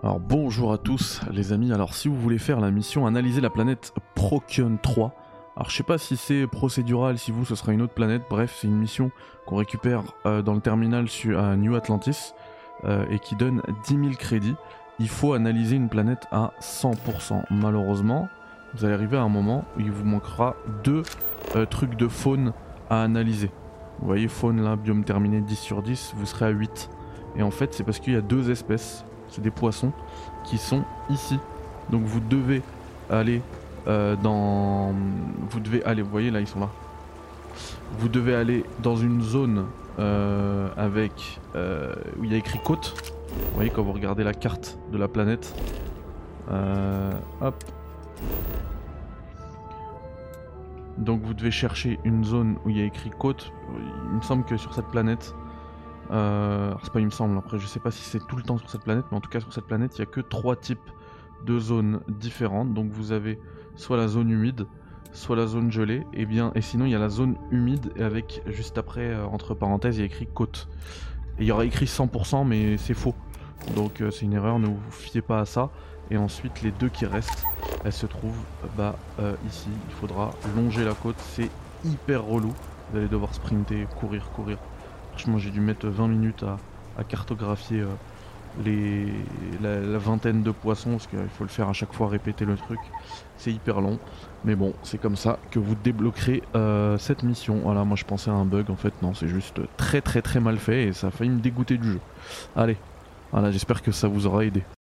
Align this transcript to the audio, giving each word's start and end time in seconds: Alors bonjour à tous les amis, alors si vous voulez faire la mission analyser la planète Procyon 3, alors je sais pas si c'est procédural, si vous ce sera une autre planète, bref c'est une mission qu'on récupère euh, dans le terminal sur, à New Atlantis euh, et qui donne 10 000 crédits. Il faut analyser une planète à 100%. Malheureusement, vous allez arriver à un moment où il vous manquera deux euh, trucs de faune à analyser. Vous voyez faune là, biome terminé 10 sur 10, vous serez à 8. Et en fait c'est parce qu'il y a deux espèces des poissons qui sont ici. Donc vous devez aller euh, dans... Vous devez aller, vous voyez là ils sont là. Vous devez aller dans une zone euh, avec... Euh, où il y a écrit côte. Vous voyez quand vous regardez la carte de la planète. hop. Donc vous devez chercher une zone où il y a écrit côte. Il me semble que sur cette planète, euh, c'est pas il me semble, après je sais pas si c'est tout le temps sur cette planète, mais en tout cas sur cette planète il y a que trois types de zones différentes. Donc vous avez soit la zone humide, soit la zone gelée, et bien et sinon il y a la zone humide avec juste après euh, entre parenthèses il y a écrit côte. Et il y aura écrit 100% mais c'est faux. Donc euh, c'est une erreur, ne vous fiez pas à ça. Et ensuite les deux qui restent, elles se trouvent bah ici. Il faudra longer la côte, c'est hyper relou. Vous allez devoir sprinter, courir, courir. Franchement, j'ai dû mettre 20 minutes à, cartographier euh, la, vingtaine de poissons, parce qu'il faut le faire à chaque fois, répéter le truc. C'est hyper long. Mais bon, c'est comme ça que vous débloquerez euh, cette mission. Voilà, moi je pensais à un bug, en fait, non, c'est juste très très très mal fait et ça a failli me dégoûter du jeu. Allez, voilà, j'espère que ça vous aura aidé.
Alors 0.00 0.20
bonjour 0.20 0.72
à 0.72 0.78
tous 0.78 1.20
les 1.32 1.52
amis, 1.52 1.72
alors 1.72 1.92
si 1.92 2.06
vous 2.06 2.14
voulez 2.14 2.38
faire 2.38 2.60
la 2.60 2.70
mission 2.70 3.04
analyser 3.08 3.40
la 3.40 3.50
planète 3.50 3.92
Procyon 4.14 4.78
3, 4.80 5.12
alors 5.56 5.70
je 5.70 5.76
sais 5.76 5.82
pas 5.82 5.98
si 5.98 6.16
c'est 6.16 6.46
procédural, 6.46 7.18
si 7.18 7.32
vous 7.32 7.44
ce 7.44 7.56
sera 7.56 7.72
une 7.72 7.82
autre 7.82 7.94
planète, 7.94 8.22
bref 8.30 8.56
c'est 8.60 8.68
une 8.68 8.78
mission 8.78 9.10
qu'on 9.44 9.56
récupère 9.56 10.04
euh, 10.24 10.40
dans 10.40 10.54
le 10.54 10.60
terminal 10.60 11.08
sur, 11.08 11.40
à 11.40 11.56
New 11.56 11.74
Atlantis 11.74 12.32
euh, 12.84 13.06
et 13.10 13.18
qui 13.18 13.34
donne 13.34 13.60
10 13.88 13.94
000 13.94 14.10
crédits. 14.16 14.54
Il 15.00 15.08
faut 15.08 15.32
analyser 15.32 15.74
une 15.74 15.88
planète 15.88 16.28
à 16.30 16.52
100%. 16.60 17.42
Malheureusement, 17.50 18.28
vous 18.74 18.84
allez 18.84 18.94
arriver 18.94 19.16
à 19.16 19.22
un 19.22 19.28
moment 19.28 19.64
où 19.76 19.80
il 19.80 19.90
vous 19.90 20.04
manquera 20.04 20.54
deux 20.84 21.02
euh, 21.56 21.66
trucs 21.66 21.96
de 21.96 22.06
faune 22.06 22.52
à 22.88 23.02
analyser. 23.02 23.50
Vous 23.98 24.06
voyez 24.06 24.28
faune 24.28 24.62
là, 24.62 24.76
biome 24.76 25.02
terminé 25.02 25.40
10 25.40 25.56
sur 25.56 25.82
10, 25.82 26.14
vous 26.16 26.26
serez 26.26 26.44
à 26.44 26.50
8. 26.50 26.88
Et 27.34 27.42
en 27.42 27.50
fait 27.50 27.74
c'est 27.74 27.82
parce 27.82 27.98
qu'il 27.98 28.12
y 28.12 28.16
a 28.16 28.20
deux 28.20 28.52
espèces 28.52 29.04
des 29.38 29.50
poissons 29.50 29.92
qui 30.44 30.58
sont 30.58 30.84
ici. 31.10 31.38
Donc 31.90 32.02
vous 32.04 32.20
devez 32.20 32.62
aller 33.10 33.42
euh, 33.86 34.16
dans... 34.16 34.92
Vous 35.50 35.60
devez 35.60 35.84
aller, 35.84 36.02
vous 36.02 36.10
voyez 36.10 36.30
là 36.30 36.40
ils 36.40 36.46
sont 36.46 36.60
là. 36.60 36.68
Vous 37.98 38.08
devez 38.08 38.34
aller 38.34 38.64
dans 38.82 38.96
une 38.96 39.22
zone 39.22 39.66
euh, 39.98 40.68
avec... 40.76 41.40
Euh, 41.56 41.94
où 42.18 42.24
il 42.24 42.32
y 42.32 42.34
a 42.34 42.38
écrit 42.38 42.60
côte. 42.62 42.94
Vous 43.28 43.54
voyez 43.54 43.70
quand 43.70 43.82
vous 43.82 43.92
regardez 43.92 44.24
la 44.24 44.34
carte 44.34 44.78
de 44.92 44.98
la 44.98 45.08
planète. 45.08 45.54
hop. 47.40 47.64
Donc 50.98 51.22
vous 51.22 51.34
devez 51.34 51.50
chercher 51.50 52.00
une 52.04 52.24
zone 52.24 52.56
où 52.64 52.70
il 52.70 52.78
y 52.78 52.82
a 52.82 52.84
écrit 52.84 53.10
côte. 53.10 53.52
Il 54.10 54.16
me 54.16 54.22
semble 54.22 54.44
que 54.44 54.56
sur 54.56 54.74
cette 54.74 54.88
planète, 54.88 55.34
euh, 56.10 56.72
c'est 56.82 56.92
pas 56.92 57.00
il 57.00 57.06
me 57.06 57.10
semble, 57.10 57.36
après 57.36 57.58
je 57.58 57.66
sais 57.66 57.80
pas 57.80 57.90
si 57.90 58.02
c'est 58.02 58.24
tout 58.26 58.36
le 58.36 58.42
temps 58.42 58.58
sur 58.58 58.70
cette 58.70 58.82
planète, 58.82 59.04
mais 59.10 59.16
en 59.16 59.20
tout 59.20 59.30
cas 59.30 59.40
sur 59.40 59.52
cette 59.52 59.66
planète 59.66 59.96
il 59.96 59.98
y 60.00 60.02
a 60.02 60.06
que 60.06 60.20
trois 60.20 60.56
types 60.56 60.78
de 61.44 61.58
zones 61.58 62.00
différentes. 62.08 62.72
Donc 62.74 62.90
vous 62.90 63.12
avez 63.12 63.38
soit 63.76 63.96
la 63.96 64.08
zone 64.08 64.30
humide, 64.30 64.66
soit 65.12 65.36
la 65.36 65.46
zone 65.46 65.70
gelée, 65.70 66.06
et 66.12 66.26
bien 66.26 66.52
et 66.54 66.62
sinon 66.62 66.86
il 66.86 66.92
y 66.92 66.94
a 66.94 66.98
la 66.98 67.08
zone 67.10 67.36
humide 67.50 67.92
avec 67.98 68.42
juste 68.46 68.78
après 68.78 69.06
euh, 69.06 69.26
entre 69.26 69.54
parenthèses 69.54 69.96
il 69.96 70.00
y 70.00 70.02
a 70.02 70.06
écrit 70.06 70.26
côte. 70.26 70.68
Et 71.38 71.42
il 71.42 71.46
y 71.46 71.52
aura 71.52 71.64
écrit 71.64 71.86
100% 71.86 72.46
mais 72.46 72.78
c'est 72.78 72.94
faux. 72.94 73.14
Donc 73.76 74.00
euh, 74.00 74.10
c'est 74.10 74.24
une 74.24 74.32
erreur, 74.32 74.58
ne 74.58 74.66
vous 74.66 74.80
fiez 74.90 75.22
pas 75.22 75.40
à 75.40 75.44
ça. 75.44 75.70
Et 76.10 76.16
ensuite 76.16 76.62
les 76.62 76.70
deux 76.70 76.88
qui 76.88 77.04
restent, 77.04 77.44
elles 77.84 77.92
se 77.92 78.06
trouvent 78.06 78.40
bah 78.78 78.96
ici. 79.46 79.68
Il 79.90 79.94
faudra 79.94 80.30
longer 80.56 80.82
la 80.82 80.94
côte, 80.94 81.16
c'est 81.18 81.50
hyper 81.84 82.24
relou. 82.24 82.54
Vous 82.90 82.96
allez 82.96 83.08
devoir 83.08 83.34
sprinter, 83.34 83.86
courir, 84.00 84.30
courir. 84.30 84.56
Franchement, 85.18 85.38
j'ai 85.38 85.50
dû 85.50 85.60
mettre 85.60 85.88
20 85.88 86.06
minutes 86.06 86.44
à, 86.96 87.02
cartographier 87.02 87.82
euh, 88.64 89.06
la, 89.60 89.98
vingtaine 89.98 90.44
de 90.44 90.52
poissons, 90.52 90.92
parce 90.92 91.08
qu'il 91.08 91.18
faut 91.36 91.42
le 91.42 91.50
faire 91.50 91.68
à 91.68 91.72
chaque 91.72 91.92
fois, 91.92 92.06
répéter 92.06 92.44
le 92.44 92.56
truc. 92.56 92.78
C'est 93.36 93.50
hyper 93.50 93.80
long. 93.80 93.98
Mais 94.44 94.54
bon, 94.54 94.74
c'est 94.84 94.98
comme 94.98 95.16
ça 95.16 95.40
que 95.50 95.58
vous 95.58 95.74
débloquerez 95.74 96.44
euh, 96.54 96.98
cette 96.98 97.24
mission. 97.24 97.62
Voilà, 97.64 97.82
moi 97.82 97.96
je 97.96 98.04
pensais 98.04 98.30
à 98.30 98.34
un 98.34 98.44
bug, 98.44 98.70
en 98.70 98.76
fait, 98.76 98.94
non, 99.02 99.12
c'est 99.12 99.26
juste 99.26 99.60
très 99.76 100.00
très 100.00 100.22
très 100.22 100.38
mal 100.38 100.56
fait 100.56 100.84
et 100.84 100.92
ça 100.92 101.08
a 101.08 101.10
failli 101.10 101.30
me 101.30 101.40
dégoûter 101.40 101.78
du 101.78 101.94
jeu. 101.94 102.00
Allez, 102.54 102.76
voilà, 103.32 103.50
j'espère 103.50 103.82
que 103.82 103.90
ça 103.90 104.06
vous 104.06 104.24
aura 104.28 104.44
aidé. 104.44 104.62